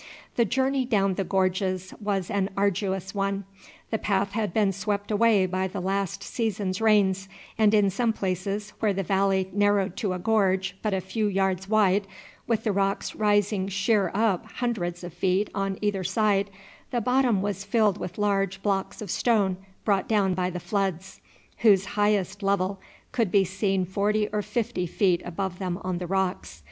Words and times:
The 0.35 0.45
journey 0.45 0.83
down 0.83 1.13
the 1.13 1.23
gorges 1.23 1.93
was 2.01 2.31
an 2.31 2.49
arduous 2.57 3.13
one. 3.13 3.43
The 3.91 3.99
path 3.99 4.31
had 4.31 4.51
been 4.51 4.71
swept 4.71 5.11
away 5.11 5.45
by 5.45 5.67
the 5.67 5.79
last 5.79 6.23
season's 6.23 6.81
rains, 6.81 7.29
and 7.55 7.71
in 7.71 7.91
some 7.91 8.11
places 8.11 8.71
where 8.79 8.93
the 8.93 9.03
valley 9.03 9.47
narrowed 9.53 9.95
to 9.97 10.13
a 10.13 10.17
gorge 10.17 10.75
but 10.81 10.95
a 10.95 11.01
few 11.01 11.27
yards 11.27 11.69
wide, 11.69 12.07
with 12.47 12.63
the 12.63 12.71
rocks 12.71 13.13
rising 13.13 13.67
sheer 13.67 14.09
up 14.15 14.43
hundreds 14.53 15.03
of 15.03 15.13
feet 15.13 15.51
on 15.53 15.77
either 15.83 16.03
side, 16.03 16.49
the 16.89 16.99
bottom 16.99 17.43
was 17.43 17.63
filled 17.63 17.99
with 17.99 18.17
large 18.17 18.63
blocks 18.63 19.03
of 19.03 19.11
stone 19.11 19.55
brought 19.85 20.07
down 20.07 20.33
by 20.33 20.49
the 20.49 20.59
floods, 20.59 21.21
whose 21.57 21.85
highest 21.93 22.41
level 22.41 22.81
could 23.11 23.29
be 23.31 23.43
seen 23.45 23.85
forty 23.85 24.27
or 24.29 24.41
fifty 24.41 24.87
feet 24.87 25.21
above 25.23 25.59
them 25.59 25.77
on 25.83 25.99
the 25.99 26.07
rocks. 26.07 26.59